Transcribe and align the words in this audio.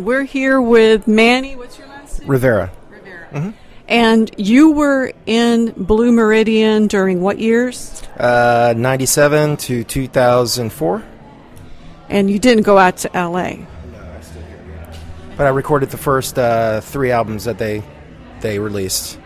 We're 0.00 0.24
here 0.24 0.60
with 0.60 1.06
Manny. 1.06 1.56
What's 1.56 1.78
your 1.78 1.86
last 1.88 2.20
name? 2.20 2.30
Rivera. 2.30 2.72
Rivera. 2.90 3.54
And 3.86 4.30
you 4.38 4.70
were 4.72 5.12
in 5.26 5.72
Blue 5.76 6.10
Meridian 6.10 6.86
during 6.86 7.20
what 7.20 7.38
years? 7.38 8.02
Uh, 8.18 8.74
97 8.76 9.56
to 9.58 9.84
2004. 9.84 11.04
And 12.08 12.30
you 12.30 12.38
didn't 12.38 12.64
go 12.64 12.78
out 12.78 12.96
to 12.98 13.10
LA. 13.14 13.28
No, 13.30 13.36
I 13.36 14.20
still 14.20 14.42
here. 14.42 14.92
But 15.36 15.46
I 15.46 15.50
recorded 15.50 15.90
the 15.90 15.96
first 15.98 16.38
uh, 16.38 16.80
three 16.80 17.10
albums 17.10 17.44
that 17.44 17.58
they 17.58 17.82
they 18.40 18.58
released. 18.58 19.18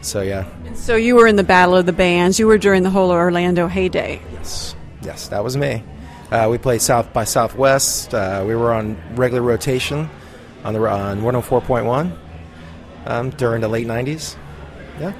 So 0.00 0.20
yeah, 0.20 0.46
And 0.66 0.76
so 0.76 0.96
you 0.96 1.14
were 1.14 1.28
in 1.28 1.36
the 1.36 1.44
Battle 1.44 1.76
of 1.76 1.86
the 1.86 1.92
Bands. 1.92 2.38
You 2.38 2.48
were 2.48 2.58
during 2.58 2.82
the 2.82 2.90
whole 2.90 3.10
Orlando 3.12 3.68
heyday. 3.68 4.20
yes, 4.32 4.74
yes, 5.00 5.28
that 5.28 5.44
was 5.44 5.56
me. 5.56 5.84
Uh, 6.32 6.48
we 6.48 6.56
played 6.56 6.80
South 6.80 7.12
by 7.12 7.24
Southwest. 7.24 8.14
Uh, 8.14 8.42
we 8.46 8.56
were 8.56 8.72
on 8.72 8.96
regular 9.16 9.42
rotation 9.42 10.08
on 10.64 10.72
the 10.72 10.80
on 10.88 11.20
104.1 11.20 12.16
um, 13.04 13.30
during 13.30 13.60
the 13.60 13.68
late 13.68 13.86
90s. 13.86 14.36
Yeah, 14.98 15.12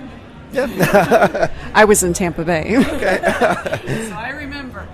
yeah. 0.52 1.50
I 1.74 1.84
was 1.84 2.02
in 2.02 2.14
Tampa 2.14 2.46
Bay. 2.46 2.76
okay. 2.78 3.20
so 4.08 4.14
I 4.14 4.30
remember. 4.30 4.88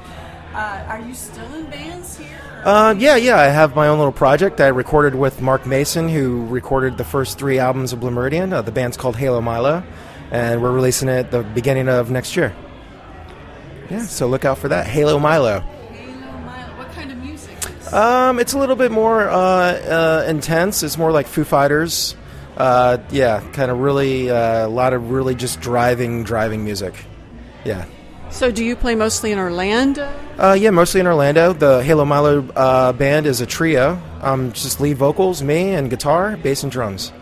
Uh, 0.53 0.85
are 0.89 1.01
you 1.01 1.15
still 1.15 1.55
in 1.55 1.67
bands 1.67 2.17
here? 2.19 2.41
Uh, 2.65 2.97
yeah, 2.99 3.15
yeah. 3.15 3.37
I 3.37 3.45
have 3.45 3.77
my 3.77 3.87
own 3.87 3.99
little 3.99 4.11
project. 4.11 4.61
I 4.61 4.69
recorded 4.69 5.15
with 5.15 5.41
Mark 5.41 5.67
Mason, 5.67 6.09
who 6.09 6.45
recorded 6.47 6.99
the 6.99 7.05
first 7.05 7.39
three 7.39 7.61
albums 7.61 7.93
of 7.93 8.01
Blue 8.01 8.11
Meridian. 8.11 8.53
Uh, 8.53 8.63
the 8.63 8.73
band's 8.73 8.97
called 8.97 9.15
Halo 9.15 9.41
Milo, 9.41 9.85
and 10.33 10.61
we're 10.61 10.73
releasing 10.73 11.09
it 11.09 11.31
the 11.31 11.45
beginning 11.45 11.89
of 11.89 12.11
next 12.11 12.37
year. 12.37 12.57
Yeah, 13.89 14.03
so 14.03 14.27
look 14.27 14.45
out 14.45 14.59
for 14.59 14.67
that. 14.67 14.89
Halo 14.89 15.21
Milo. 15.21 15.63
Halo 17.09 17.21
Mile. 17.21 17.35
What 17.35 17.49
kind 17.49 17.71
of 17.73 17.83
music? 17.83 17.93
Um, 17.93 18.39
it's 18.39 18.53
a 18.53 18.59
little 18.59 18.77
bit 18.77 18.91
more 18.91 19.29
uh, 19.29 19.35
uh, 19.37 20.27
intense. 20.29 20.83
It's 20.83 20.99
more 20.99 21.13
like 21.13 21.27
Foo 21.27 21.45
Fighters. 21.45 22.17
Uh, 22.57 22.99
yeah, 23.11 23.41
kind 23.53 23.71
of 23.71 23.79
really 23.79 24.31
uh, 24.31 24.67
a 24.67 24.69
lot 24.69 24.93
of 24.93 25.11
really 25.11 25.35
just 25.35 25.61
driving, 25.61 26.25
driving 26.25 26.65
music. 26.65 26.95
Yeah. 27.65 27.87
So 28.31 28.51
do 28.51 28.65
you 28.65 28.77
play 28.77 28.95
mostly 28.95 29.33
in 29.33 29.39
Orlando? 29.39 30.13
Uh, 30.39 30.57
yeah, 30.59 30.71
mostly 30.71 31.01
in 31.01 31.07
Orlando. 31.07 31.53
The 31.53 31.83
Halo 31.83 32.05
Milo 32.05 32.47
uh, 32.51 32.93
band 32.93 33.27
is 33.27 33.41
a 33.41 33.47
trio. 33.47 34.01
Um, 34.21 34.53
just 34.53 34.81
lead 34.81 34.99
vocals, 34.99 35.43
me, 35.43 35.75
and 35.75 35.89
guitar, 35.89 36.37
bass, 36.37 36.63
and 36.63 36.71
drums. 36.71 37.13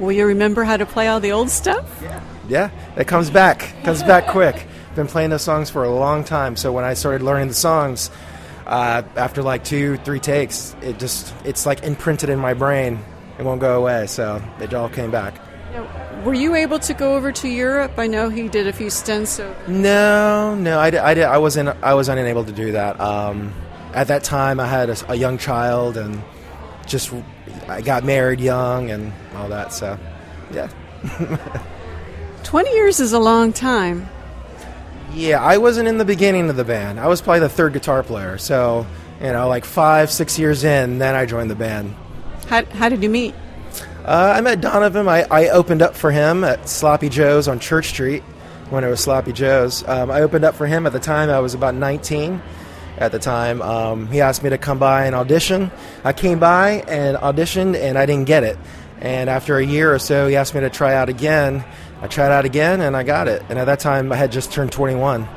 Will 0.00 0.12
you 0.12 0.26
remember 0.26 0.64
how 0.64 0.76
to 0.76 0.86
play 0.86 1.08
all 1.08 1.20
the 1.20 1.32
old 1.32 1.50
stuff? 1.50 2.02
Yeah, 2.48 2.70
it 2.96 3.06
comes 3.06 3.30
back. 3.30 3.74
Comes 3.84 4.02
back 4.02 4.26
quick. 4.26 4.66
Been 4.96 5.06
playing 5.06 5.30
those 5.30 5.42
songs 5.42 5.70
for 5.70 5.84
a 5.84 5.90
long 5.90 6.24
time. 6.24 6.56
So 6.56 6.72
when 6.72 6.84
I 6.84 6.94
started 6.94 7.22
learning 7.22 7.48
the 7.48 7.54
songs, 7.54 8.10
uh, 8.68 9.02
after 9.16 9.42
like 9.42 9.64
two, 9.64 9.96
three 9.98 10.20
takes, 10.20 10.76
it 10.82 10.98
just 10.98 11.34
it's 11.44 11.66
like 11.66 11.82
imprinted 11.82 12.28
in 12.28 12.38
my 12.38 12.54
brain. 12.54 12.98
It 13.38 13.44
won't 13.44 13.60
go 13.60 13.78
away. 13.78 14.06
So 14.06 14.42
it 14.60 14.74
all 14.74 14.88
came 14.88 15.10
back. 15.10 15.40
Now, 15.72 16.22
Were 16.24 16.34
you 16.34 16.54
able 16.54 16.78
to 16.80 16.94
go 16.94 17.14
over 17.14 17.32
to 17.32 17.48
Europe? 17.48 17.92
I 17.98 18.06
know 18.06 18.28
he 18.28 18.48
did 18.48 18.66
a 18.66 18.72
few 18.72 18.90
stints 18.90 19.40
over. 19.40 19.56
No, 19.68 20.54
no, 20.54 20.78
I, 20.78 20.90
I, 20.90 21.14
I 21.20 21.38
wasn't. 21.38 21.70
I 21.82 21.94
was 21.94 22.08
unable 22.08 22.44
to 22.44 22.52
do 22.52 22.72
that. 22.72 23.00
Um, 23.00 23.54
at 23.94 24.08
that 24.08 24.24
time, 24.24 24.60
I 24.60 24.66
had 24.66 24.90
a 25.08 25.14
young 25.14 25.38
child 25.38 25.96
and 25.96 26.22
just 26.86 27.12
I 27.68 27.80
got 27.80 28.04
married 28.04 28.40
young 28.40 28.90
and 28.90 29.12
all 29.34 29.48
that. 29.48 29.72
So, 29.72 29.98
yeah, 30.52 30.68
20 32.44 32.70
years 32.70 33.00
is 33.00 33.12
a 33.12 33.18
long 33.18 33.52
time. 33.52 34.08
Yeah. 35.12 35.42
I 35.42 35.58
wasn't 35.58 35.88
in 35.88 35.98
the 35.98 36.04
beginning 36.04 36.50
of 36.50 36.56
the 36.56 36.64
band. 36.64 37.00
I 37.00 37.06
was 37.06 37.20
probably 37.20 37.40
the 37.40 37.48
third 37.48 37.72
guitar 37.72 38.02
player. 38.02 38.38
So, 38.38 38.86
you 39.20 39.32
know, 39.32 39.48
like 39.48 39.64
five, 39.64 40.10
six 40.10 40.38
years 40.38 40.64
in, 40.64 40.98
then 40.98 41.14
I 41.14 41.26
joined 41.26 41.50
the 41.50 41.56
band. 41.56 41.94
How, 42.48 42.64
how 42.64 42.88
did 42.88 43.02
you 43.02 43.08
meet? 43.08 43.34
Uh, 44.04 44.34
I 44.36 44.40
met 44.40 44.60
Donovan. 44.60 45.06
I, 45.08 45.26
I 45.30 45.48
opened 45.48 45.82
up 45.82 45.94
for 45.94 46.10
him 46.10 46.42
at 46.44 46.68
Sloppy 46.68 47.08
Joe's 47.08 47.46
on 47.46 47.58
Church 47.60 47.88
Street 47.88 48.22
when 48.70 48.84
it 48.84 48.88
was 48.88 49.00
Sloppy 49.00 49.32
Joe's. 49.32 49.86
Um, 49.86 50.10
I 50.10 50.22
opened 50.22 50.44
up 50.44 50.54
for 50.54 50.66
him 50.66 50.86
at 50.86 50.92
the 50.92 51.00
time. 51.00 51.30
I 51.30 51.40
was 51.40 51.54
about 51.54 51.74
19 51.74 52.40
at 52.96 53.12
the 53.12 53.18
time. 53.18 53.62
Um, 53.62 54.06
he 54.08 54.20
asked 54.20 54.42
me 54.42 54.50
to 54.50 54.58
come 54.58 54.78
by 54.78 55.06
and 55.06 55.14
audition. 55.14 55.70
I 56.04 56.12
came 56.12 56.38
by 56.38 56.84
and 56.88 57.16
auditioned, 57.16 57.76
and 57.76 57.98
I 57.98 58.06
didn't 58.06 58.26
get 58.26 58.44
it. 58.44 58.58
And 59.00 59.30
after 59.30 59.58
a 59.58 59.64
year 59.64 59.94
or 59.94 59.98
so, 59.98 60.26
he 60.26 60.36
asked 60.36 60.54
me 60.54 60.60
to 60.60 60.70
try 60.70 60.94
out 60.94 61.08
again. 61.08 61.64
I 62.00 62.06
tried 62.06 62.30
out 62.30 62.44
again, 62.44 62.80
and 62.80 62.96
I 62.96 63.02
got 63.02 63.28
it. 63.28 63.42
And 63.48 63.58
at 63.58 63.64
that 63.64 63.80
time, 63.80 64.12
I 64.12 64.16
had 64.16 64.30
just 64.30 64.52
turned 64.52 64.72
21. 64.72 65.28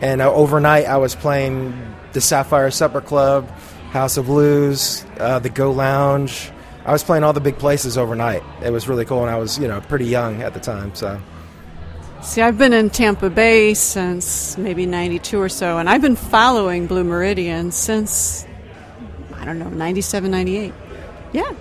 And 0.00 0.20
uh, 0.20 0.32
overnight, 0.32 0.86
I 0.86 0.98
was 0.98 1.14
playing 1.14 1.74
the 2.12 2.20
Sapphire 2.20 2.70
Supper 2.70 3.00
Club, 3.00 3.48
House 3.90 4.16
of 4.16 4.26
Blues, 4.26 5.04
uh, 5.18 5.38
the 5.38 5.50
Go 5.50 5.72
Lounge. 5.72 6.50
I 6.84 6.92
was 6.92 7.02
playing 7.02 7.24
all 7.24 7.32
the 7.32 7.40
big 7.40 7.58
places 7.58 7.96
overnight. 7.96 8.42
It 8.62 8.70
was 8.70 8.86
really 8.86 9.04
cool, 9.06 9.22
and 9.22 9.30
I 9.30 9.38
was, 9.38 9.58
you 9.58 9.66
know, 9.66 9.80
pretty 9.80 10.06
young 10.06 10.42
at 10.42 10.52
the 10.52 10.60
time. 10.60 10.94
So, 10.94 11.18
See, 12.24 12.40
I've 12.40 12.56
been 12.56 12.72
in 12.72 12.88
Tampa 12.88 13.28
Bay 13.28 13.74
since 13.74 14.56
maybe 14.56 14.86
92 14.86 15.38
or 15.38 15.50
so, 15.50 15.76
and 15.76 15.90
I've 15.90 16.00
been 16.00 16.16
following 16.16 16.86
Blue 16.86 17.04
Meridian 17.04 17.70
since, 17.70 18.46
I 19.34 19.44
don't 19.44 19.58
know, 19.58 19.68
97, 19.68 20.30
98. 20.30 20.72
Yeah. 21.34 21.54